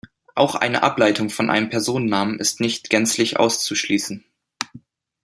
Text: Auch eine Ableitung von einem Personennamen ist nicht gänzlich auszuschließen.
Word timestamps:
Auch 0.33 0.55
eine 0.55 0.81
Ableitung 0.81 1.29
von 1.29 1.51
einem 1.51 1.69
Personennamen 1.69 2.39
ist 2.39 2.59
nicht 2.59 2.89
gänzlich 2.89 3.37
auszuschließen. 3.37 4.25